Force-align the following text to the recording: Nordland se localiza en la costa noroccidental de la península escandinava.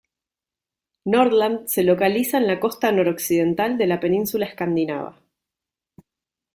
Nordland 1.05 1.67
se 1.67 1.83
localiza 1.83 2.39
en 2.39 2.47
la 2.47 2.59
costa 2.59 2.91
noroccidental 2.91 3.77
de 3.77 3.85
la 3.85 3.99
península 3.99 4.47
escandinava. 4.47 5.21